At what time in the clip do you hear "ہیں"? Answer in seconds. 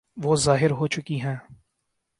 1.21-1.35